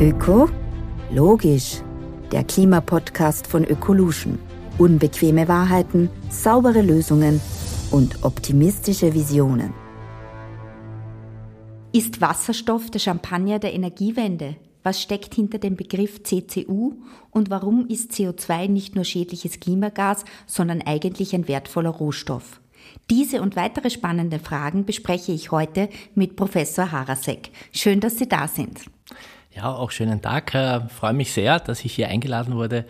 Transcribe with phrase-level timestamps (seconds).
[0.00, 0.48] Öko?
[1.10, 1.82] Logisch.
[2.30, 4.38] Der Klimapodcast von Ökolution.
[4.78, 7.40] Unbequeme Wahrheiten, saubere Lösungen
[7.90, 9.74] und optimistische Visionen.
[11.92, 14.54] Ist Wasserstoff der Champagner der Energiewende?
[14.84, 16.92] Was steckt hinter dem Begriff CCU
[17.32, 22.60] und warum ist CO2 nicht nur schädliches Klimagas, sondern eigentlich ein wertvoller Rohstoff?
[23.10, 27.50] Diese und weitere spannende Fragen bespreche ich heute mit Professor Harasek.
[27.72, 28.82] Schön, dass Sie da sind.
[29.58, 30.54] Ja, auch schönen Tag.
[30.54, 32.84] Ich freue mich sehr, dass ich hier eingeladen wurde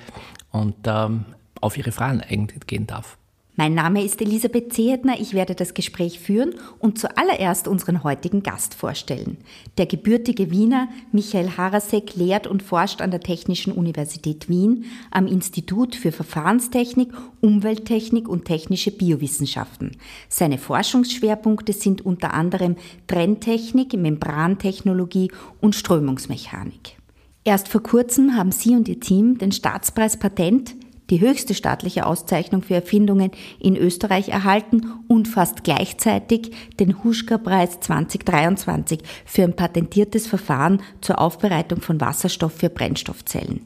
[0.53, 1.25] und ähm,
[1.63, 3.17] auf Ihre Fragen eingehen darf.
[3.59, 8.73] Mein Name ist Elisabeth Zehetner, ich werde das Gespräch führen und zuallererst unseren heutigen Gast
[8.73, 9.37] vorstellen.
[9.79, 15.97] Der gebürtige Wiener Michael Harasek lehrt und forscht an der Technischen Universität Wien am Institut
[15.97, 17.09] für Verfahrenstechnik,
[17.41, 19.97] Umwelttechnik und technische Biowissenschaften.
[20.29, 22.77] Seine Forschungsschwerpunkte sind unter anderem
[23.09, 26.97] Trenntechnik, Membrantechnologie und Strömungsmechanik.
[27.43, 30.77] Erst vor kurzem haben Sie und Ihr Team den Staatspreis Patent
[31.11, 39.01] die höchste staatliche Auszeichnung für Erfindungen in Österreich erhalten und fast gleichzeitig den Huschka-Preis 2023
[39.25, 43.61] für ein patentiertes Verfahren zur Aufbereitung von Wasserstoff für Brennstoffzellen.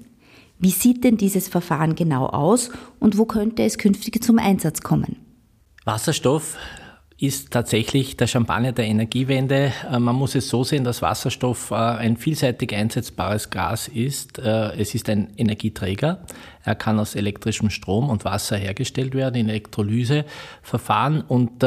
[0.58, 2.70] Wie sieht denn dieses Verfahren genau aus
[3.00, 5.16] und wo könnte es künftig zum Einsatz kommen?
[5.84, 6.56] Wasserstoff
[7.22, 9.72] ist tatsächlich der Champagner der Energiewende.
[9.88, 14.40] Äh, man muss es so sehen, dass Wasserstoff äh, ein vielseitig einsetzbares Gas ist.
[14.40, 16.26] Äh, es ist ein Energieträger.
[16.64, 21.62] Er kann aus elektrischem Strom und Wasser hergestellt werden in Elektrolyseverfahren und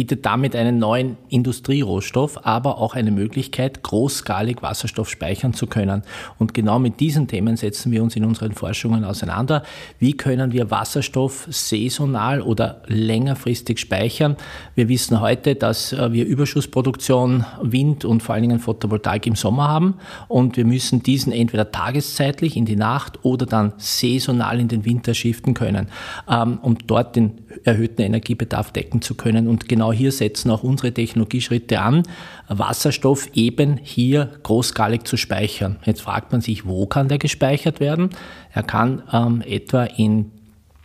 [0.00, 6.04] bietet damit einen neuen Industrierohstoff, aber auch eine Möglichkeit, großskalig Wasserstoff speichern zu können.
[6.38, 9.62] Und genau mit diesen Themen setzen wir uns in unseren Forschungen auseinander.
[9.98, 14.38] Wie können wir Wasserstoff saisonal oder längerfristig speichern?
[14.74, 19.68] Wir wissen heute, dass äh, wir Überschussproduktion Wind und vor allen Dingen Photovoltaik im Sommer
[19.68, 19.96] haben
[20.28, 25.12] und wir müssen diesen entweder tageszeitlich in die Nacht oder dann saisonal in den Winter
[25.12, 25.88] shiften können,
[26.26, 29.46] ähm, um dort den erhöhten Energiebedarf decken zu können.
[29.46, 32.02] Und genau genau hier setzen auch unsere Technologieschritte an,
[32.48, 35.76] Wasserstoff eben hier großskalig zu speichern.
[35.84, 38.10] Jetzt fragt man sich, wo kann der gespeichert werden?
[38.52, 40.32] Er kann ähm, etwa in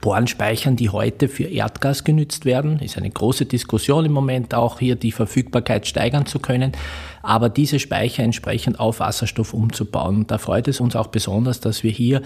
[0.05, 2.77] Bohren speichern, die heute für Erdgas genützt werden.
[2.77, 6.73] Ist eine große Diskussion im Moment auch hier die Verfügbarkeit steigern zu können
[7.25, 10.27] aber diese Speicher entsprechend auf Wasserstoff umzubauen.
[10.27, 12.21] Da freut es uns auch besonders, dass wir hier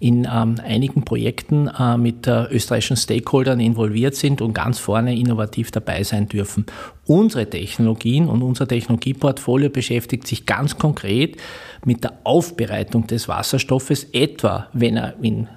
[0.00, 5.70] in ähm, einigen Projekten äh, mit äh, österreichischen Stakeholdern involviert sind und ganz vorne innovativ
[5.70, 6.66] dabei sein dürfen.
[7.06, 11.36] Unsere Technologien und unser Technologieportfolio beschäftigt sich ganz konkret
[11.84, 15.48] mit der Aufbereitung des Wasserstoffes, etwa wenn er in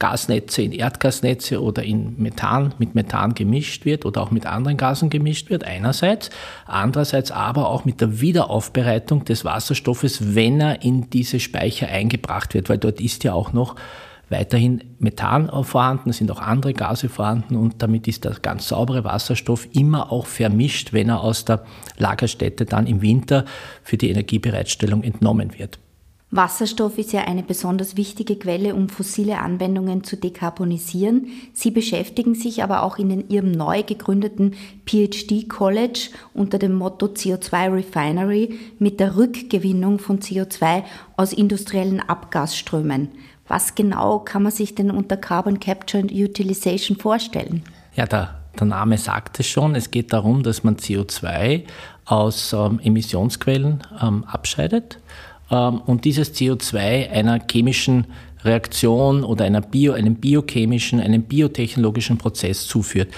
[0.00, 5.10] Gasnetze in Erdgasnetze oder in Methan, mit Methan gemischt wird oder auch mit anderen Gasen
[5.10, 6.30] gemischt wird, einerseits.
[6.66, 12.68] Andererseits aber auch mit der Wiederaufbereitung des Wasserstoffes, wenn er in diese Speicher eingebracht wird,
[12.68, 13.76] weil dort ist ja auch noch
[14.30, 19.68] weiterhin Methan vorhanden, sind auch andere Gase vorhanden und damit ist der ganz saubere Wasserstoff
[19.72, 21.64] immer auch vermischt, wenn er aus der
[21.98, 23.44] Lagerstätte dann im Winter
[23.82, 25.78] für die Energiebereitstellung entnommen wird.
[26.32, 31.26] Wasserstoff ist ja eine besonders wichtige Quelle, um fossile Anwendungen zu dekarbonisieren.
[31.52, 34.54] Sie beschäftigen sich aber auch in Ihrem neu gegründeten
[34.86, 40.84] PhD College unter dem Motto CO2 Refinery mit der Rückgewinnung von CO2
[41.16, 43.08] aus industriellen Abgasströmen.
[43.48, 47.64] Was genau kann man sich denn unter Carbon Capture and Utilization vorstellen?
[47.96, 49.74] Ja, der, der Name sagt es schon.
[49.74, 51.64] Es geht darum, dass man CO2
[52.04, 55.00] aus ähm, Emissionsquellen ähm, abscheidet
[55.50, 58.06] und dieses CO2 einer chemischen
[58.44, 63.08] Reaktion oder einer Bio, einem biochemischen, einem biotechnologischen Prozess zuführt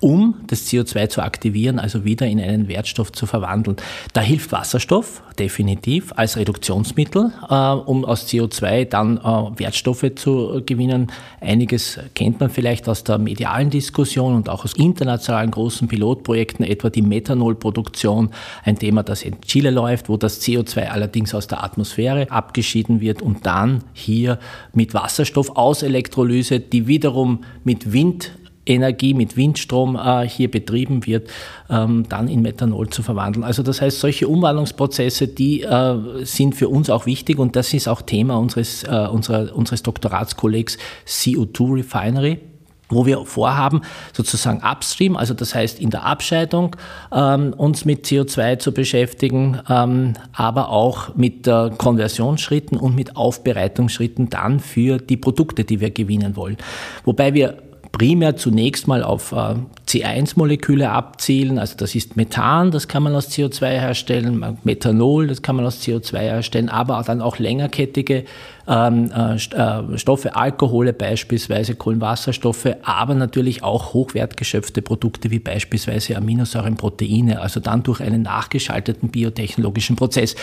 [0.00, 3.76] um das CO2 zu aktivieren, also wieder in einen Wertstoff zu verwandeln.
[4.12, 9.20] Da hilft Wasserstoff definitiv als Reduktionsmittel, äh, um aus CO2 dann äh,
[9.58, 11.08] Wertstoffe zu gewinnen.
[11.40, 16.90] Einiges kennt man vielleicht aus der medialen Diskussion und auch aus internationalen großen Pilotprojekten, etwa
[16.90, 18.30] die Methanolproduktion,
[18.64, 23.22] ein Thema, das in Chile läuft, wo das CO2 allerdings aus der Atmosphäre abgeschieden wird
[23.22, 24.38] und dann hier
[24.74, 28.32] mit Wasserstoff aus Elektrolyse, die wiederum mit Wind
[28.66, 31.30] Energie mit Windstrom äh, hier betrieben wird,
[31.70, 33.44] ähm, dann in Methanol zu verwandeln.
[33.44, 37.88] Also das heißt, solche Umwandlungsprozesse, die äh, sind für uns auch wichtig und das ist
[37.88, 42.40] auch Thema unseres, äh, unserer, unseres Doktoratskollegs CO2 Refinery
[42.88, 43.82] wo wir vorhaben,
[44.12, 46.76] sozusagen upstream, also das heißt in der Abscheidung,
[47.12, 54.30] ähm, uns mit CO2 zu beschäftigen, ähm, aber auch mit äh, Konversionsschritten und mit Aufbereitungsschritten
[54.30, 56.56] dann für die Produkte, die wir gewinnen wollen.
[57.04, 57.58] Wobei wir
[57.96, 59.54] primär zunächst mal auf äh,
[59.88, 65.56] C1-Moleküle abzielen, also das ist Methan, das kann man aus CO2 herstellen, Methanol, das kann
[65.56, 68.24] man aus CO2 herstellen, aber dann auch längerkettige
[68.68, 76.76] ähm, äh, äh, Stoffe, Alkohole beispielsweise, Kohlenwasserstoffe, aber natürlich auch hochwertgeschöpfte Produkte wie beispielsweise Aminosäuren,
[76.76, 80.34] Proteine, also dann durch einen nachgeschalteten biotechnologischen Prozess.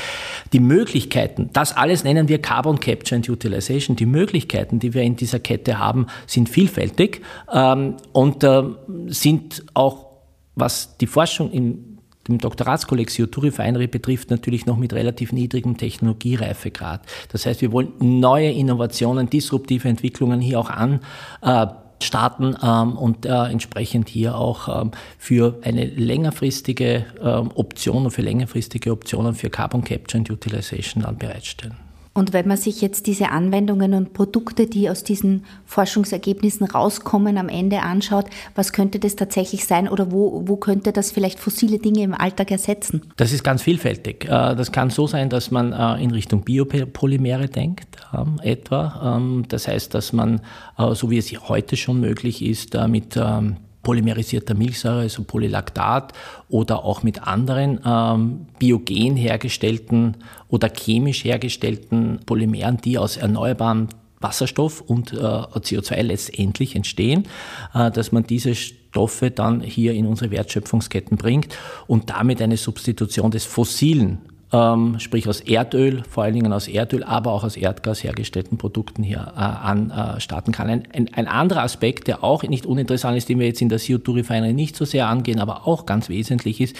[0.53, 5.15] Die Möglichkeiten, das alles nennen wir Carbon Capture and Utilization, die Möglichkeiten, die wir in
[5.17, 8.63] dieser Kette haben, sind vielfältig ähm, und äh,
[9.07, 9.32] sind
[9.73, 10.07] auch,
[10.55, 11.93] was die Forschung in
[12.27, 17.01] dem Doktoratskolleg CO2 Refinery betrifft, natürlich noch mit relativ niedrigem Technologiereifegrad.
[17.29, 21.01] Das heißt, wir wollen neue Innovationen, disruptive Entwicklungen hier auch an
[21.41, 21.67] äh,
[22.01, 28.21] starten ähm, und äh, entsprechend hier auch ähm, für eine längerfristige ähm, Option und für
[28.21, 31.75] längerfristige Optionen für Carbon Capture and Utilization dann bereitstellen.
[32.15, 37.49] Und wenn man sich jetzt diese Anwendungen und Produkte, die aus diesen Forschungsergebnissen rauskommen, am
[37.49, 42.03] Ende anschaut, was könnte das tatsächlich sein oder wo, wo könnte das vielleicht fossile Dinge
[42.03, 43.01] im Alltag ersetzen?
[43.17, 44.25] Das ist ganz vielfältig.
[44.25, 49.17] Äh, das kann so sein, dass man äh, in Richtung Biopolymere denkt, ähm, etwa.
[49.17, 50.41] Ähm, das heißt, dass man,
[50.77, 56.13] äh, so wie es heute schon möglich ist, mit ähm, polymerisierter Milchsäure, also Polylaktat
[56.49, 63.89] oder auch mit anderen ähm, biogen hergestellten oder chemisch hergestellten Polymeren, die aus erneuerbarem
[64.21, 67.25] Wasserstoff und äh, CO2 letztendlich entstehen,
[67.73, 71.55] äh, dass man diese Stoffe dann hier in unsere Wertschöpfungsketten bringt
[71.87, 74.19] und damit eine Substitution des fossilen
[74.53, 79.01] ähm, sprich aus Erdöl, vor allen Dingen aus Erdöl, aber auch aus Erdgas hergestellten Produkten
[79.01, 80.69] hier äh, anstarten kann.
[80.69, 83.79] Ein, ein, ein, anderer Aspekt, der auch nicht uninteressant ist, den wir jetzt in der
[83.79, 86.75] CO2-Refinery nicht so sehr angehen, aber auch ganz wesentlich ist,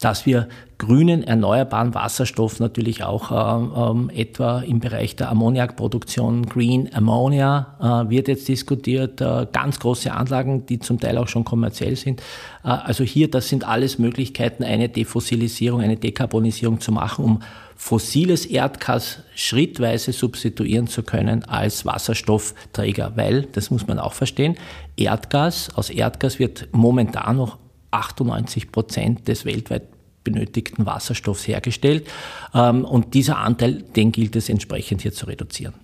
[0.00, 0.48] dass wir
[0.78, 8.10] grünen, erneuerbaren Wasserstoff natürlich auch äh, ähm, etwa im Bereich der Ammoniakproduktion, Green Ammonia äh,
[8.10, 12.20] wird jetzt diskutiert, äh, ganz große Anlagen, die zum Teil auch schon kommerziell sind.
[12.64, 17.42] Äh, also hier, das sind alles Möglichkeiten, eine Defossilisierung, eine Dekarbonisierung zu machen, um
[17.74, 24.56] fossiles Erdgas schrittweise substituieren zu können als Wasserstoffträger, weil, das muss man auch verstehen,
[24.96, 27.56] Erdgas, aus Erdgas wird momentan noch
[27.90, 29.88] 98 Prozent des weltweit
[30.24, 32.06] benötigten Wasserstoffs hergestellt.
[32.54, 35.74] Ähm, und dieser Anteil, den gilt es entsprechend hier zu reduzieren.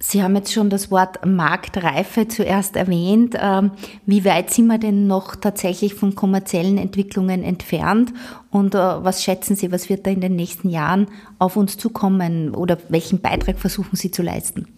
[0.00, 3.34] Sie haben jetzt schon das Wort Marktreife zuerst erwähnt.
[3.40, 3.72] Ähm,
[4.06, 8.12] wie weit sind wir denn noch tatsächlich von kommerziellen Entwicklungen entfernt?
[8.50, 11.08] Und äh, was schätzen Sie, was wird da in den nächsten Jahren
[11.40, 14.68] auf uns zukommen oder welchen Beitrag versuchen Sie zu leisten?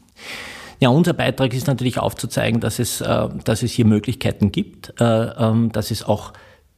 [0.79, 5.05] Ja, unser Beitrag ist natürlich aufzuzeigen, dass es, äh, dass es hier Möglichkeiten gibt, äh,
[5.05, 6.33] ähm, dass es auch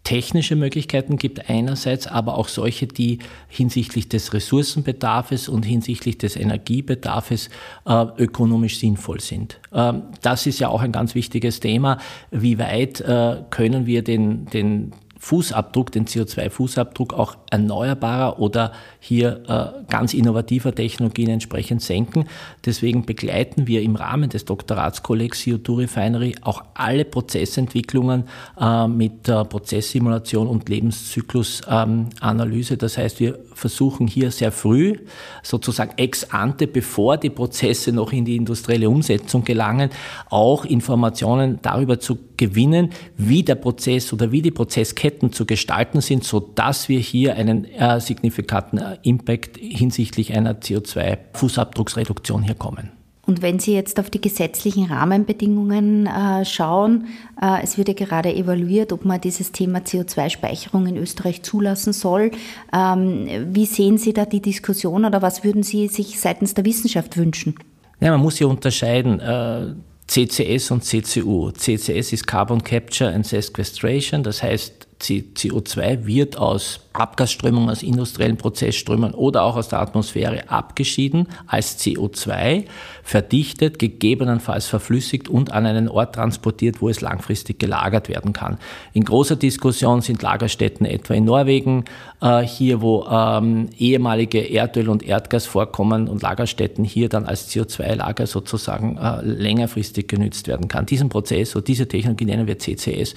[0.04, 3.18] technische Möglichkeiten gibt einerseits, aber auch solche, die
[3.48, 7.50] hinsichtlich des Ressourcenbedarfs und hinsichtlich des Energiebedarfs
[7.86, 9.60] äh, ökonomisch sinnvoll sind.
[9.72, 11.98] Ähm, das ist ja auch ein ganz wichtiges Thema.
[12.30, 18.72] Wie weit äh, können wir den, den Fußabdruck, den CO2-Fußabdruck auch erneuerbarer oder
[19.04, 22.26] hier äh, ganz innovativer Technologien entsprechend senken.
[22.64, 28.28] Deswegen begleiten wir im Rahmen des Doktoratskollegs CO2 Refinery auch alle Prozessentwicklungen
[28.60, 32.76] äh, mit äh, Prozesssimulation und Lebenszyklusanalyse.
[32.76, 34.98] das heißt, wir versuchen hier sehr früh,
[35.42, 39.90] sozusagen ex ante, bevor die Prozesse noch in die industrielle Umsetzung gelangen,
[40.30, 46.24] auch Informationen darüber zu gewinnen, wie der Prozess oder wie die Prozessketten zu gestalten sind,
[46.24, 52.90] so dass wir hier einen äh, signifikanten Impact hinsichtlich einer CO2-Fußabdrucksreduktion hier kommen.
[53.24, 57.06] Und wenn Sie jetzt auf die gesetzlichen Rahmenbedingungen äh, schauen,
[57.40, 62.32] äh, es wird ja gerade evaluiert, ob man dieses Thema CO2-Speicherung in Österreich zulassen soll.
[62.74, 67.16] Ähm, wie sehen Sie da die Diskussion oder was würden Sie sich seitens der Wissenschaft
[67.16, 67.54] wünschen?
[68.00, 69.20] Ja, man muss hier unterscheiden.
[69.20, 69.74] Äh,
[70.08, 71.52] CCS und CCU.
[71.52, 79.14] CCS ist Carbon Capture and Sequestration, das heißt CO2 wird aus Abgasströmungen, aus industriellen Prozessströmen
[79.14, 82.64] oder auch aus der Atmosphäre abgeschieden als CO2,
[83.02, 88.58] verdichtet, gegebenenfalls verflüssigt und an einen Ort transportiert, wo es langfristig gelagert werden kann.
[88.92, 91.84] In großer Diskussion sind Lagerstätten etwa in Norwegen,
[92.20, 98.98] äh, hier wo ähm, ehemalige Erdöl- und Erdgasvorkommen und Lagerstätten hier dann als CO2-Lager sozusagen
[98.98, 100.86] äh, längerfristig genützt werden kann.
[100.86, 103.14] Diesen Prozess oder diese Technologie nennen wir CCS.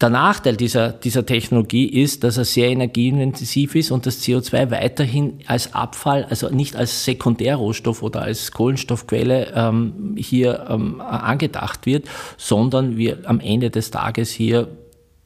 [0.00, 5.40] Der Nachteil dieser, dieser Technologie ist, dass er sehr energieintensiv ist und das CO2 weiterhin
[5.46, 12.96] als Abfall, also nicht als Sekundärrohstoff oder als Kohlenstoffquelle ähm, hier ähm, angedacht wird, sondern
[12.96, 14.68] wir am Ende des Tages hier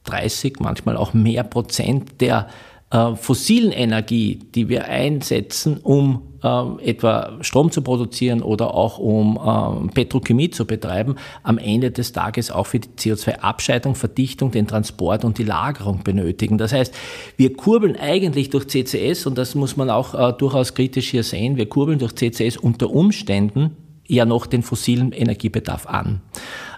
[0.03, 2.49] 30, manchmal auch mehr Prozent der
[2.95, 9.37] äh, fossilen Energie, die wir einsetzen, um ähm, etwa Strom zu produzieren oder auch um
[9.45, 15.25] ähm, Petrochemie zu betreiben, am Ende des Tages auch für die CO2-Abscheidung, Verdichtung, den Transport
[15.25, 16.57] und die Lagerung benötigen.
[16.57, 16.93] Das heißt,
[17.35, 21.57] wir kurbeln eigentlich durch CCS, und das muss man auch äh, durchaus kritisch hier sehen,
[21.57, 23.75] wir kurbeln durch CCS unter Umständen
[24.07, 26.21] ja noch den fossilen Energiebedarf an.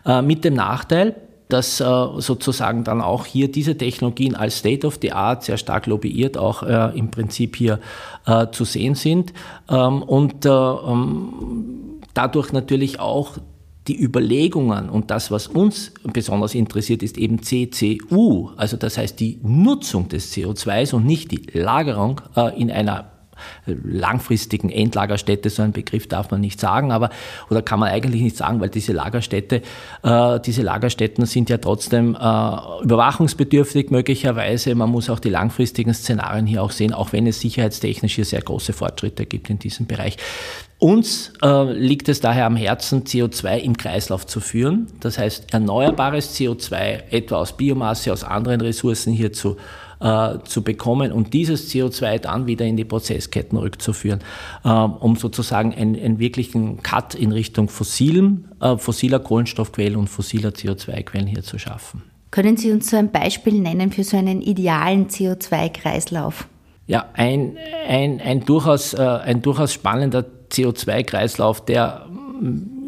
[0.06, 1.16] Äh, mit dem Nachteil,
[1.50, 1.86] dass äh,
[2.18, 6.64] sozusagen dann auch hier diese Technologien als State of the Art sehr stark lobbyiert auch
[6.64, 7.80] äh, im Prinzip hier
[8.26, 9.34] äh, zu sehen sind.
[9.70, 13.38] Ähm, und äh, ähm, dadurch natürlich auch
[13.88, 19.40] die Überlegungen und das, was uns besonders interessiert, ist eben CCU, also das heißt die
[19.44, 22.20] Nutzung des CO2s und nicht die Lagerung
[22.58, 23.17] in einer
[23.66, 27.10] langfristigen Endlagerstätte, so ein Begriff darf man nicht sagen, aber
[27.50, 29.62] oder kann man eigentlich nicht sagen, weil diese Lagerstätte,
[30.04, 34.76] äh, diese Lagerstätten sind ja trotzdem äh, überwachungsbedürftig möglicherweise.
[34.76, 38.42] Man muss auch die langfristigen Szenarien hier auch sehen, auch wenn es sicherheitstechnisch hier sehr
[38.42, 40.18] große Fortschritte gibt in diesem Bereich.
[40.80, 44.88] Uns äh, liegt es daher am Herzen, CO2 im Kreislauf zu führen.
[45.00, 49.58] Das heißt, erneuerbares CO2, etwa aus Biomasse, aus anderen Ressourcen hier zu
[50.00, 54.20] äh, zu bekommen und dieses CO2 dann wieder in die Prozessketten rückzuführen,
[54.64, 60.50] äh, um sozusagen einen, einen, wirklichen Cut in Richtung fossilen, äh, fossiler Kohlenstoffquellen und fossiler
[60.50, 62.04] CO2-Quellen hier zu schaffen.
[62.32, 66.46] Können Sie uns so ein Beispiel nennen für so einen idealen CO2-Kreislauf?
[66.86, 72.06] Ja, ein, ein, ein, durchaus, äh, ein durchaus spannender CO2-Kreislauf, der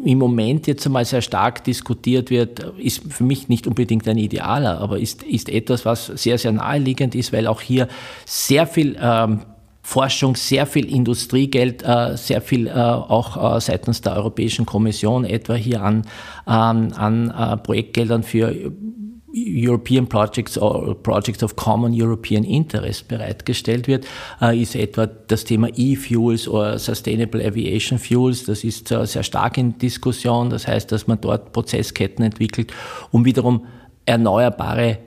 [0.04, 4.80] im Moment jetzt einmal sehr stark diskutiert wird, ist für mich nicht unbedingt ein idealer,
[4.80, 7.88] aber ist, ist etwas, was sehr, sehr naheliegend ist, weil auch hier
[8.24, 9.40] sehr viel ähm,
[9.82, 15.54] Forschung, sehr viel Industriegeld, äh, sehr viel äh, auch äh, seitens der Europäischen Kommission etwa
[15.54, 16.02] hier an,
[16.46, 18.72] ähm, an äh, Projektgeldern für
[19.32, 24.06] European Projects or Projects of Common European Interest bereitgestellt wird,
[24.40, 28.44] äh, ist etwa das Thema E-Fuels oder Sustainable Aviation Fuels.
[28.44, 30.50] Das ist äh, sehr stark in Diskussion.
[30.50, 32.72] Das heißt, dass man dort Prozessketten entwickelt,
[33.10, 33.66] um wiederum
[34.06, 34.98] erneuerbare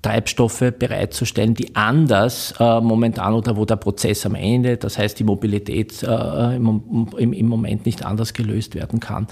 [0.00, 5.24] Treibstoffe bereitzustellen, die anders äh, momentan oder wo der Prozess am Ende, das heißt die
[5.24, 9.26] Mobilität äh, im, im, im, Moment nicht anders gelöst werden kann.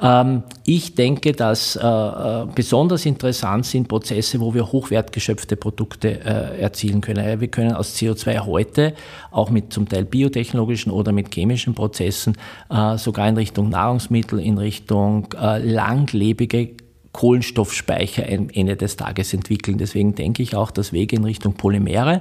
[0.00, 6.60] Ähm, ich denke, dass äh, äh besonders interessant sind Prozesse, wo wir hochwertgeschöpfte Produkte äh,
[6.62, 7.40] erzielen können.
[7.40, 8.94] Wir können aus CO2 heute
[9.30, 12.38] auch mit zum Teil biotechnologischen oder mit chemischen Prozessen
[12.70, 16.85] äh, sogar in Richtung Nahrungsmittel, in Richtung langlebige
[17.16, 19.78] Kohlenstoffspeicher am Ende des Tages entwickeln.
[19.78, 22.20] Deswegen denke ich auch, dass Wege in Richtung Polymere,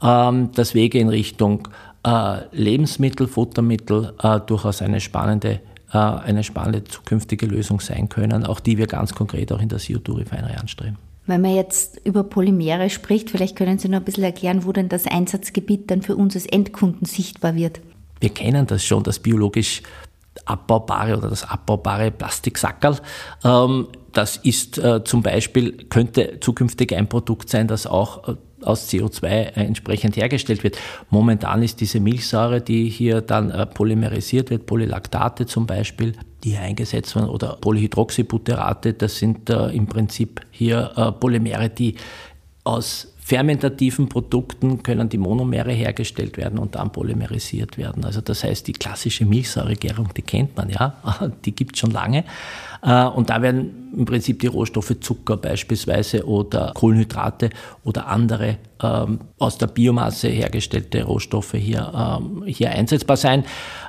[0.00, 1.66] ähm, dass Wege in Richtung
[2.06, 5.60] äh, Lebensmittel, Futtermittel äh, durchaus eine spannende
[5.92, 9.80] äh, eine spannende zukünftige Lösung sein können, auch die wir ganz konkret auch in der
[9.80, 10.96] CO2-Refinerie anstreben.
[11.26, 14.88] Wenn man jetzt über Polymere spricht, vielleicht können Sie noch ein bisschen erklären, wo denn
[14.88, 17.80] das Einsatzgebiet dann für uns als Endkunden sichtbar wird.
[18.20, 19.82] Wir kennen das schon, das biologisch
[20.44, 22.98] abbaubare oder das abbaubare Plastiksackerl.
[23.44, 28.88] Ähm, das ist äh, zum Beispiel, könnte zukünftig ein Produkt sein, das auch äh, aus
[28.88, 30.76] CO2 äh, entsprechend hergestellt wird.
[31.10, 37.14] Momentan ist diese Milchsäure, die hier dann polymerisiert wird, Polylaktate zum Beispiel, die hier eingesetzt
[37.14, 41.96] werden, oder Polyhydroxybutyrate, das sind im Prinzip hier Polymere, die
[42.64, 48.04] aus fermentativen Produkten können die Monomere hergestellt werden und dann polymerisiert werden.
[48.04, 50.96] Also das heißt, die klassische Milchsäuregärung, die kennt man ja,
[51.44, 52.24] die gibt es schon lange.
[52.82, 57.50] Äh, und da werden im Prinzip die Rohstoffe Zucker beispielsweise oder Kohlenhydrate
[57.84, 63.44] oder andere ähm, aus der Biomasse hergestellte Rohstoffe hier, ähm, hier einsetzbar sein.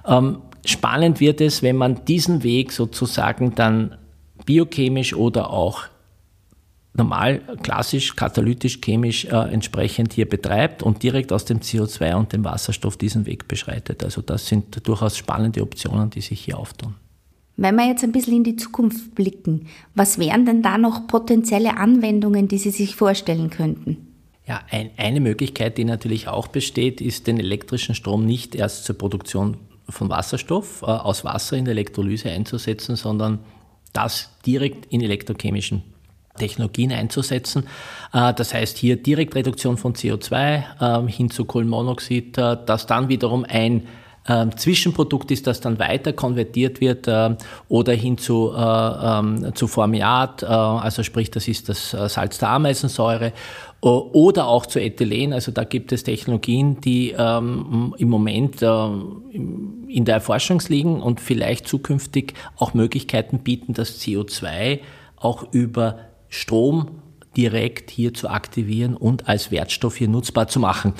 [0.05, 3.97] Ähm, spannend wird es, wenn man diesen Weg sozusagen dann
[4.45, 5.85] biochemisch oder auch
[6.93, 12.43] normal, klassisch, katalytisch, chemisch äh, entsprechend hier betreibt und direkt aus dem CO2 und dem
[12.43, 14.03] Wasserstoff diesen Weg beschreitet.
[14.03, 16.95] Also das sind durchaus spannende Optionen, die sich hier auftun.
[17.57, 21.77] Wenn wir jetzt ein bisschen in die Zukunft blicken, was wären denn da noch potenzielle
[21.77, 24.07] Anwendungen, die Sie sich vorstellen könnten?
[24.47, 28.97] Ja, ein, eine Möglichkeit, die natürlich auch besteht, ist den elektrischen Strom nicht erst zur
[28.97, 29.57] Produktion
[29.87, 33.39] von Wasserstoff äh, aus Wasser in der Elektrolyse einzusetzen, sondern
[33.93, 35.83] das direkt in elektrochemischen
[36.37, 37.65] Technologien einzusetzen.
[38.13, 43.45] Äh, das heißt hier Direktreduktion von CO2 ähm, hin zu Kohlenmonoxid, äh, das dann wiederum
[43.47, 43.87] ein
[44.27, 47.35] ähm, Zwischenprodukt ist, das dann weiter konvertiert wird äh,
[47.69, 53.33] oder hin zu, ähm, zu Formiat, also sprich, das ist das Salz der Ameisensäure
[53.81, 55.33] oder auch zu Ethylen.
[55.33, 62.35] Also da gibt es Technologien, die im Moment in der Erforschung liegen und vielleicht zukünftig
[62.57, 64.81] auch Möglichkeiten bieten, das CO2
[65.17, 65.97] auch über
[66.31, 67.01] Strom
[67.37, 70.93] direkt hier zu aktivieren und als Wertstoff hier nutzbar zu machen.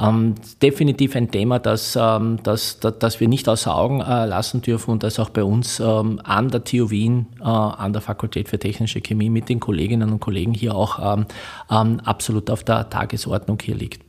[0.00, 4.62] Ähm, definitiv ein Thema, das, ähm, das, das, das wir nicht außer Augen äh, lassen
[4.62, 8.48] dürfen und das auch bei uns ähm, an der TU Wien, äh, an der Fakultät
[8.48, 11.26] für Technische Chemie mit den Kolleginnen und Kollegen hier auch ähm,
[11.70, 14.02] ähm, absolut auf der Tagesordnung hier liegt.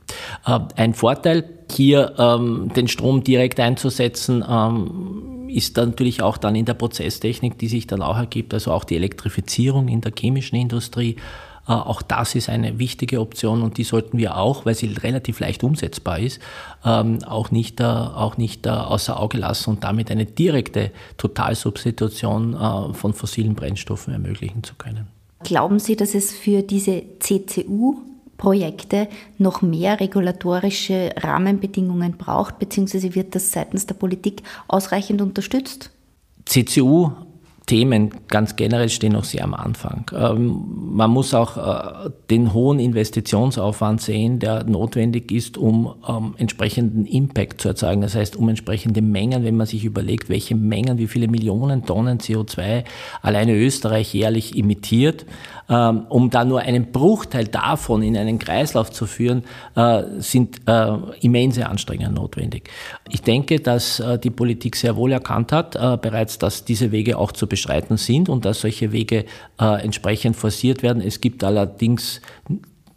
[0.46, 6.64] Äh, ein Vorteil hier ähm, den Strom direkt einzusetzen, ähm, ist natürlich auch dann in
[6.64, 11.16] der Prozesstechnik, die sich dann auch ergibt, also auch die Elektrifizierung in der chemischen Industrie.
[11.68, 15.40] Äh, auch das ist eine wichtige Option und die sollten wir auch, weil sie relativ
[15.40, 16.40] leicht umsetzbar ist,
[16.84, 22.54] ähm, auch nicht, äh, auch nicht äh, außer Auge lassen und damit eine direkte Totalsubstitution
[22.54, 25.08] äh, von fossilen Brennstoffen ermöglichen zu können.
[25.44, 27.96] Glauben Sie, dass es für diese CCU
[28.36, 29.08] Projekte
[29.38, 35.90] noch mehr regulatorische Rahmenbedingungen braucht, beziehungsweise wird das seitens der Politik ausreichend unterstützt?
[36.44, 37.10] CCU
[37.66, 40.08] Themen ganz generell stehen noch sehr am Anfang.
[40.16, 47.06] Ähm, man muss auch äh, den hohen Investitionsaufwand sehen, der notwendig ist, um ähm, entsprechenden
[47.06, 48.02] Impact zu erzeugen.
[48.02, 52.18] Das heißt, um entsprechende Mengen, wenn man sich überlegt, welche Mengen, wie viele Millionen Tonnen
[52.18, 52.84] CO2
[53.20, 55.26] alleine Österreich jährlich emittiert,
[55.68, 59.42] um da nur einen Bruchteil davon in einen Kreislauf zu führen,
[59.74, 62.70] äh, sind äh, immense Anstrengungen notwendig.
[63.10, 67.46] Ich denke, dass die Politik sehr wohl erkannt hat, bereits, dass diese Wege auch zu
[67.46, 69.24] beschreiten sind und dass solche Wege
[69.60, 71.02] äh, entsprechend forciert werden.
[71.02, 72.20] Es gibt allerdings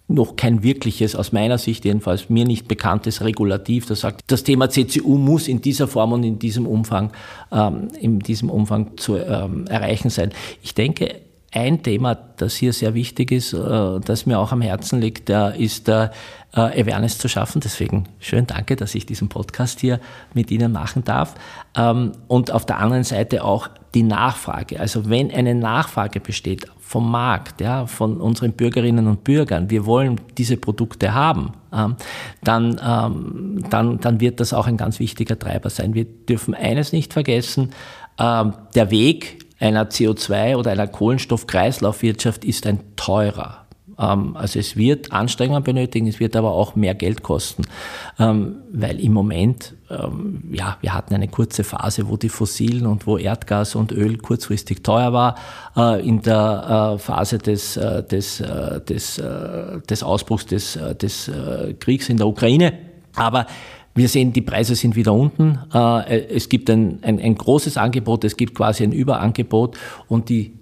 [0.08, 4.70] noch kein wirkliches, aus meiner Sicht jedenfalls mir nicht bekanntes Regulativ, das sagt, das Thema
[4.70, 7.12] CCU muss in dieser Form und in diesem Umfang,
[7.52, 10.32] ähm, in diesem Umfang zu ähm, erreichen sein.
[10.64, 15.02] Ich denke, ein Thema, das hier sehr wichtig ist, äh, das mir auch am Herzen
[15.02, 16.12] liegt, ist der
[16.54, 17.62] äh, Awareness zu schaffen.
[17.62, 20.00] Deswegen schön danke, dass ich diesen Podcast hier
[20.34, 21.36] mit Ihnen machen darf.
[21.76, 24.80] Ähm, und auf der anderen Seite auch die Nachfrage.
[24.80, 30.22] Also wenn eine Nachfrage besteht vom Markt, ja, von unseren Bürgerinnen und Bürgern, wir wollen
[30.38, 31.96] diese Produkte haben, ähm,
[32.44, 35.94] dann, ähm, dann, dann wird das auch ein ganz wichtiger Treiber sein.
[35.94, 37.72] Wir dürfen eines nicht vergessen,
[38.22, 43.66] der Weg einer CO2 oder einer Kohlenstoffkreislaufwirtschaft ist ein teurer.
[44.00, 47.64] Ähm, also es wird Anstrengungen benötigen, es wird aber auch mehr Geld kosten,
[48.18, 53.06] ähm, weil im Moment, ähm, ja, wir hatten eine kurze Phase, wo die Fossilen und
[53.06, 55.36] wo Erdgas und Öl kurzfristig teuer war.
[55.76, 58.42] Äh, in der äh, Phase des, äh, des,
[58.88, 59.22] des,
[59.90, 61.32] des Ausbruchs des, des
[61.80, 62.74] Kriegs in der Ukraine.
[63.16, 63.48] Aber
[64.00, 65.60] wir sehen, die Preise sind wieder unten.
[66.08, 70.54] Es gibt ein, ein, ein großes Angebot, es gibt quasi ein Überangebot und die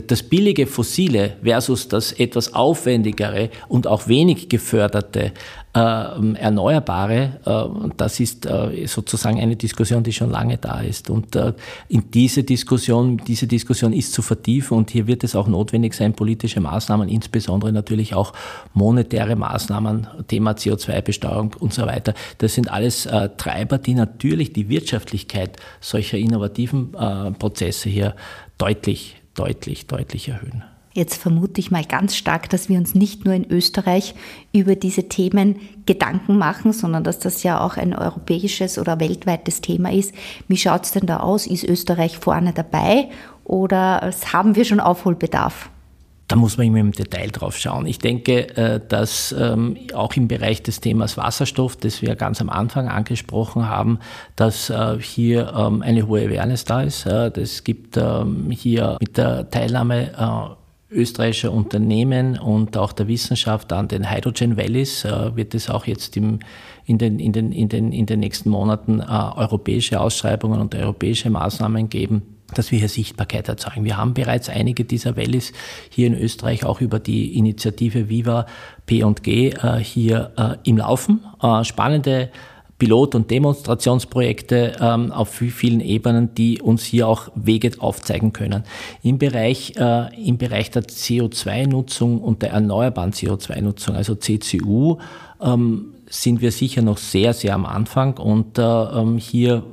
[0.00, 5.32] das billige Fossile versus das etwas aufwendigere und auch wenig geförderte
[5.76, 11.10] äh, Erneuerbare, äh, das ist äh, sozusagen eine Diskussion, die schon lange da ist.
[11.10, 11.52] Und äh,
[11.88, 16.14] in diese Diskussion, diese Diskussion ist zu vertiefen und hier wird es auch notwendig sein,
[16.14, 18.32] politische Maßnahmen, insbesondere natürlich auch
[18.72, 22.14] monetäre Maßnahmen, Thema CO2-Besteuerung und so weiter.
[22.38, 28.16] Das sind alles äh, Treiber, die natürlich die Wirtschaftlichkeit solcher innovativen äh, Prozesse hier
[28.56, 30.64] deutlich deutlich, deutlich erhöhen.
[30.96, 34.14] Jetzt vermute ich mal ganz stark, dass wir uns nicht nur in Österreich
[34.54, 39.92] über diese Themen Gedanken machen, sondern dass das ja auch ein europäisches oder weltweites Thema
[39.92, 40.14] ist.
[40.48, 41.46] Wie schaut es denn da aus?
[41.46, 43.10] Ist Österreich vorne dabei
[43.44, 45.68] oder haben wir schon Aufholbedarf?
[46.28, 47.86] Da muss man immer im Detail drauf schauen.
[47.86, 52.50] Ich denke, äh, dass ähm, auch im Bereich des Themas Wasserstoff, das wir ganz am
[52.50, 54.00] Anfang angesprochen haben,
[54.34, 57.06] dass äh, hier ähm, eine hohe Awareness da ist.
[57.06, 60.56] Es gibt ähm, hier mit der Teilnahme
[60.90, 66.16] äh, österreichischer Unternehmen und auch der Wissenschaft an den Hydrogen Valleys wird es auch jetzt
[66.16, 66.38] im,
[66.84, 71.88] in, den, in, den, in, den, in den nächsten Monaten europäische Ausschreibungen und europäische Maßnahmen
[71.88, 73.84] geben dass wir hier Sichtbarkeit erzeugen.
[73.84, 75.52] Wir haben bereits einige dieser Wallis
[75.90, 78.46] hier in Österreich auch über die Initiative Viva
[78.86, 81.20] P&G äh, hier äh, im Laufen.
[81.42, 82.30] Äh, spannende
[82.78, 88.64] Pilot- und Demonstrationsprojekte ähm, auf vielen Ebenen, die uns hier auch Wege aufzeigen können.
[89.02, 94.98] Im Bereich, äh, im Bereich der CO2-Nutzung und der erneuerbaren CO2-Nutzung, also CCU,
[95.40, 99.64] ähm, sind wir sicher noch sehr, sehr am Anfang und äh, ähm, hier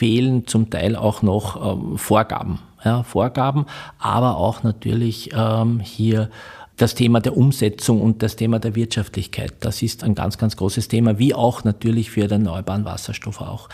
[0.00, 2.58] fehlen zum Teil auch noch ähm, Vorgaben.
[2.82, 3.66] Ja, Vorgaben,
[3.98, 6.30] aber auch natürlich ähm, hier
[6.78, 9.52] das Thema der Umsetzung und das Thema der Wirtschaftlichkeit.
[9.60, 13.68] Das ist ein ganz, ganz großes Thema, wie auch natürlich für den erneuerbaren Wasserstoff auch.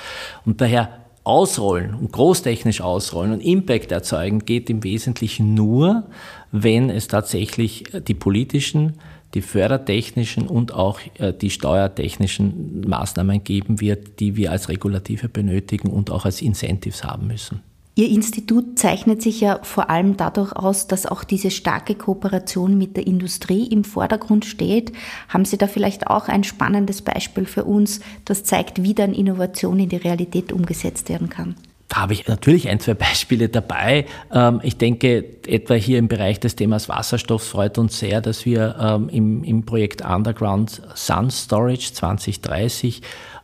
[0.45, 0.89] Und daher
[1.23, 6.09] ausrollen und großtechnisch ausrollen und Impact erzeugen geht im Wesentlichen nur,
[6.51, 8.95] wenn es tatsächlich die politischen
[9.37, 15.91] die fördertechnischen und auch äh, die steuertechnischen Maßnahmen geben wird, die wir als Regulative benötigen
[15.91, 17.61] und auch als Incentives haben müssen.
[17.99, 22.97] Ihr Institut zeichnet sich ja vor allem dadurch aus, dass auch diese starke Kooperation mit
[22.97, 24.93] der Industrie im Vordergrund steht.
[25.29, 29.79] Haben Sie da vielleicht auch ein spannendes Beispiel für uns, das zeigt, wie dann Innovation
[29.79, 31.57] in die Realität umgesetzt werden kann?
[31.89, 34.07] Da habe ich natürlich ein, zwei Beispiele dabei.
[34.33, 38.77] Ähm, ich denke, etwa hier im Bereich des Themas Wasserstoff freut uns sehr, dass wir
[38.81, 43.03] ähm, im, im Projekt Underground Sun Storage 2030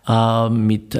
[0.08, 0.98] äh, mit äh,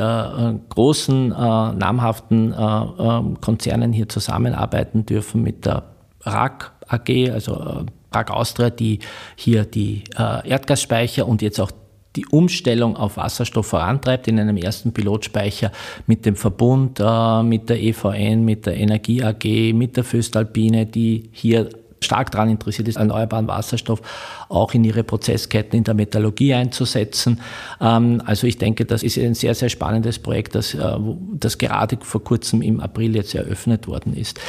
[0.69, 5.85] großen, äh, namhaften ähm, Konzernen hier zusammenarbeiten dürfen, mit der
[6.21, 9.01] RAK AG, also RAK Austria, die
[9.35, 11.73] hier die Erdgasspeicher und jetzt auch
[12.17, 15.73] die Umstellung auf Wasserstoff vorantreibt in einem ersten Pilotspeicher
[16.07, 16.99] mit dem Verbund,
[17.45, 21.69] mit der EVN, mit der Energie AG, mit der Föstalpine, die hier
[22.05, 24.03] stark daran interessiert ist, erneuerbaren Wasserstoff
[24.49, 27.41] auch in ihre Prozessketten in der Metallurgie einzusetzen.
[27.81, 30.99] Ähm, also ich denke, das ist ein sehr, sehr spannendes Projekt, das, äh,
[31.35, 34.41] das gerade vor kurzem im April jetzt eröffnet worden ist.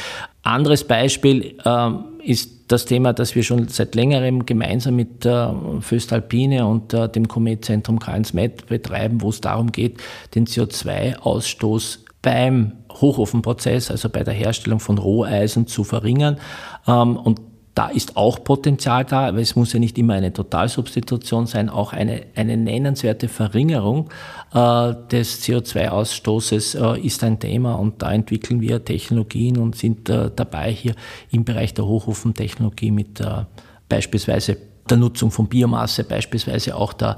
[0.42, 6.66] Anderes Beispiel ähm, ist das Thema, das wir schon seit längerem gemeinsam mit der Föstalpine
[6.66, 10.02] und äh, dem Kometzentrum KNSMET betreiben, wo es darum geht,
[10.34, 16.38] den CO2-Ausstoß beim Hochofenprozess, also bei der Herstellung von Roheisen zu verringern.
[16.86, 17.40] Ähm, und
[17.74, 21.92] da ist auch Potenzial da, aber es muss ja nicht immer eine Totalsubstitution sein, auch
[21.92, 24.10] eine, eine nennenswerte Verringerung
[24.52, 30.30] äh, des CO2-Ausstoßes äh, ist ein Thema und da entwickeln wir Technologien und sind äh,
[30.34, 30.94] dabei hier
[31.32, 33.44] im Bereich der Hochofentechnologie mit äh,
[33.88, 34.56] beispielsweise
[34.88, 37.16] der Nutzung von Biomasse, beispielsweise auch der,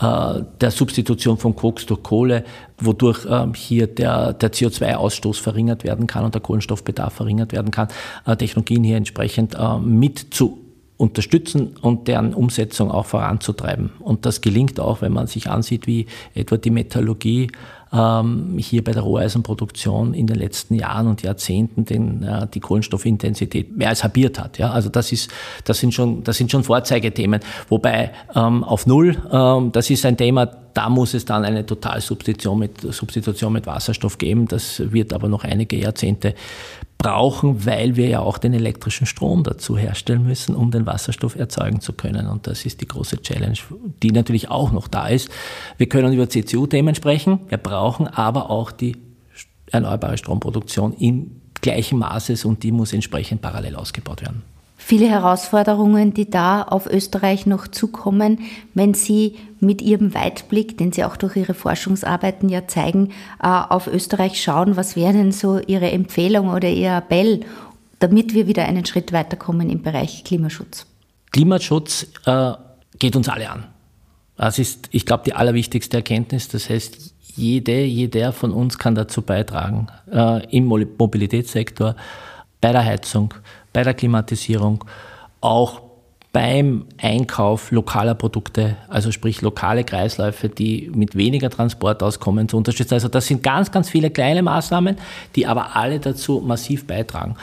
[0.00, 2.44] äh, der Substitution von Koks durch Kohle,
[2.78, 7.88] wodurch ähm, hier der, der CO2-Ausstoß verringert werden kann und der Kohlenstoffbedarf verringert werden kann,
[8.26, 10.58] äh, Technologien hier entsprechend äh, mit zu
[10.98, 13.90] unterstützen und deren Umsetzung auch voranzutreiben.
[14.00, 17.52] Und das gelingt auch, wenn man sich ansieht, wie etwa die Metallurgie
[17.90, 23.88] hier bei der Roheisenproduktion in den letzten Jahren und Jahrzehnten den, äh, die Kohlenstoffintensität mehr
[23.88, 24.58] als halbiert hat.
[24.58, 24.72] Ja?
[24.72, 25.30] Also das, ist,
[25.64, 27.40] das, sind schon, das sind schon Vorzeigethemen.
[27.68, 32.58] Wobei ähm, auf Null, ähm, das ist ein Thema, da muss es dann eine Totalsubstitution
[32.58, 34.46] mit, Substitution mit Wasserstoff geben.
[34.46, 36.34] Das wird aber noch einige Jahrzehnte
[36.98, 41.80] brauchen, weil wir ja auch den elektrischen Strom dazu herstellen müssen, um den Wasserstoff erzeugen
[41.80, 42.26] zu können.
[42.26, 43.56] Und das ist die große Challenge,
[44.02, 45.30] die natürlich auch noch da ist.
[45.76, 48.96] Wir können über CCU-Themen sprechen, wir brauchen aber auch die
[49.70, 54.42] erneuerbare Stromproduktion in gleichem Maße und die muss entsprechend parallel ausgebaut werden
[54.88, 58.38] viele Herausforderungen, die da auf Österreich noch zukommen,
[58.72, 63.10] wenn Sie mit Ihrem Weitblick, den Sie auch durch Ihre Forschungsarbeiten ja zeigen,
[63.42, 64.78] äh, auf Österreich schauen.
[64.78, 67.40] Was wäre denn so Ihre Empfehlung oder Ihr Appell,
[67.98, 70.86] damit wir wieder einen Schritt weiterkommen im Bereich Klimaschutz?
[71.32, 72.52] Klimaschutz äh,
[72.98, 73.66] geht uns alle an.
[74.38, 76.48] Das ist, ich glaube, die allerwichtigste Erkenntnis.
[76.48, 81.94] Das heißt, jede, jeder von uns kann dazu beitragen, äh, im Mobilitätssektor,
[82.62, 83.34] bei der Heizung,
[83.78, 84.84] bei der Klimatisierung,
[85.40, 85.82] auch
[86.30, 92.94] beim Einkauf lokaler Produkte, also sprich lokale Kreisläufe, die mit weniger Transport auskommen, zu unterstützen.
[92.94, 94.96] Also das sind ganz, ganz viele kleine Maßnahmen,
[95.36, 97.34] die aber alle dazu massiv beitragen.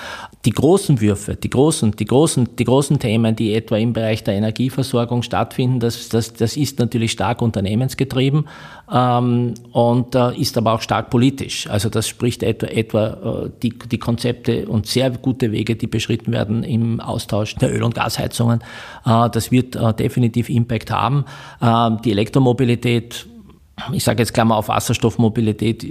[0.45, 4.35] Die großen Würfe, die großen, die großen, die großen Themen, die etwa im Bereich der
[4.35, 8.47] Energieversorgung stattfinden, das, das, das ist natürlich stark unternehmensgetrieben
[8.91, 11.67] ähm, und äh, ist aber auch stark politisch.
[11.67, 16.31] Also das spricht etwa, etwa äh, die, die Konzepte und sehr gute Wege, die beschritten
[16.31, 18.59] werden im Austausch der Öl- und Gasheizungen.
[19.05, 21.25] Äh, das wird äh, definitiv Impact haben.
[21.61, 23.27] Ähm, die Elektromobilität
[23.91, 25.85] ich sage jetzt Klammer auf Wasserstoffmobilität,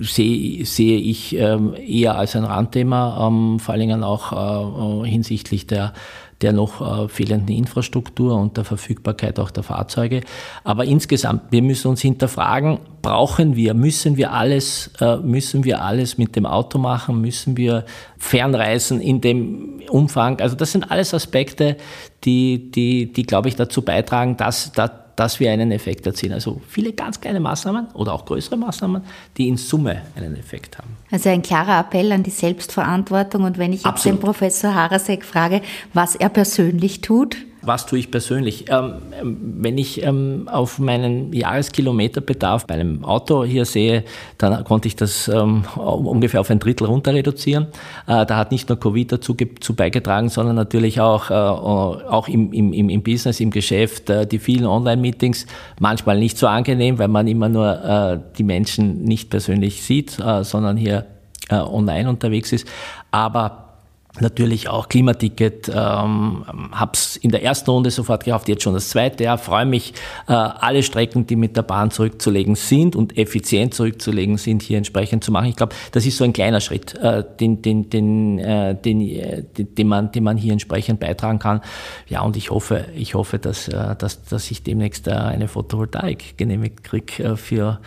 [0.00, 5.66] sehe, sehe ich ähm, eher als ein Randthema, ähm, vor allen Dingen auch äh, hinsichtlich
[5.66, 5.92] der,
[6.42, 10.22] der noch äh, fehlenden Infrastruktur und der Verfügbarkeit auch der Fahrzeuge.
[10.64, 16.18] Aber insgesamt, wir müssen uns hinterfragen, brauchen wir, müssen wir alles, äh, müssen wir alles
[16.18, 17.84] mit dem Auto machen, müssen wir
[18.18, 20.40] fernreisen in dem Umfang?
[20.40, 21.76] Also das sind alles Aspekte,
[22.24, 24.90] die, die, die glaube ich, dazu beitragen, dass, dass
[25.20, 26.32] dass wir einen Effekt erzielen.
[26.32, 29.02] Also viele ganz kleine Maßnahmen oder auch größere Maßnahmen,
[29.36, 30.96] die in Summe einen Effekt haben.
[31.10, 33.44] Also ein klarer Appell an die Selbstverantwortung.
[33.44, 34.18] Und wenn ich jetzt Absolut.
[34.18, 35.60] den Professor Harasek frage,
[35.92, 38.66] was er persönlich tut, was tue ich persönlich?
[38.68, 44.04] Ähm, wenn ich ähm, auf meinen Jahreskilometerbedarf bei einem Auto hier sehe,
[44.38, 47.66] dann konnte ich das ähm, ungefähr auf ein Drittel runter reduzieren.
[48.06, 52.52] Äh, da hat nicht nur Covid dazu, dazu beigetragen, sondern natürlich auch, äh, auch im,
[52.52, 55.46] im, im Business, im Geschäft, äh, die vielen Online-Meetings,
[55.78, 60.44] manchmal nicht so angenehm, weil man immer nur äh, die Menschen nicht persönlich sieht, äh,
[60.44, 61.06] sondern hier
[61.50, 62.66] äh, online unterwegs ist.
[63.10, 63.69] Aber
[64.18, 68.88] natürlich auch Klimaticket, ähm, habe es in der ersten Runde sofort gekauft, jetzt schon das
[68.88, 69.94] zweite Jahr, freue mich,
[70.26, 75.22] äh, alle Strecken, die mit der Bahn zurückzulegen sind und effizient zurückzulegen sind, hier entsprechend
[75.22, 75.46] zu machen.
[75.46, 79.44] Ich glaube, das ist so ein kleiner Schritt, äh, den, den, den, äh, den, äh,
[79.44, 81.60] den, man, den man hier entsprechend beitragen kann.
[82.08, 86.36] Ja, und ich hoffe, ich hoffe, dass, äh, dass, dass ich demnächst äh, eine Photovoltaik
[86.36, 87.80] genehmigt kriege äh, für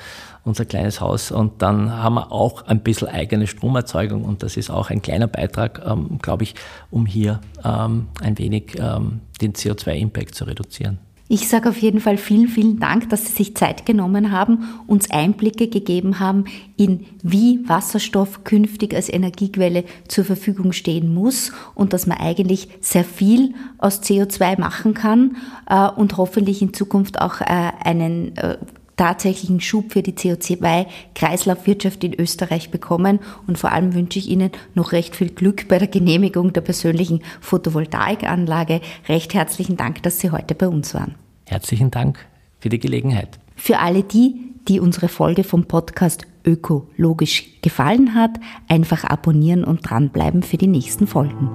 [0.44, 1.32] unser kleines Haus.
[1.32, 5.28] Und dann haben wir auch ein bisschen eigene Stromerzeugung und das ist auch ein kleiner
[5.28, 6.56] Beitrag, ähm, glaube ich,
[6.92, 11.00] um hier ähm, ein wenig ähm, den CO2-Impact zu reduzieren.
[11.30, 15.10] Ich sage auf jeden Fall vielen, vielen Dank, dass Sie sich Zeit genommen haben, uns
[15.10, 22.08] Einblicke gegeben haben in wie Wasserstoff künftig als Energiequelle zur Verfügung stehen muss und dass
[22.08, 27.72] man eigentlich sehr viel aus CO2 machen kann äh, und hoffentlich in Zukunft auch äh,
[27.84, 28.58] einen äh,
[28.98, 33.20] tatsächlichen Schub für die CO2-Kreislaufwirtschaft in Österreich bekommen.
[33.48, 37.22] Und vor allem wünsche ich Ihnen noch recht viel Glück bei der Genehmigung der persönlichen
[37.42, 38.82] Photovoltaikanlage.
[39.08, 41.16] Recht herzlichen Dank, dass Sie heute bei uns waren.
[41.46, 42.20] Herzlichen Dank
[42.60, 43.40] für die Gelegenheit.
[43.56, 44.36] Für alle die,
[44.68, 48.32] die unsere Folge vom Podcast Ökologisch gefallen hat,
[48.68, 51.50] einfach abonnieren und dranbleiben für die nächsten Folgen.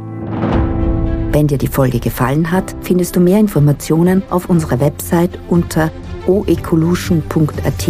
[1.31, 5.91] Wenn dir die Folge gefallen hat, findest du mehr Informationen auf unserer Website unter
[6.29, 7.89] oecolution.at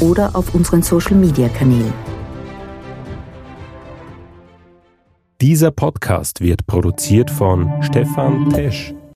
[0.00, 1.92] oder auf unseren Social-Media-Kanälen.
[5.40, 8.94] Dieser Podcast wird produziert von Stefan Tesch.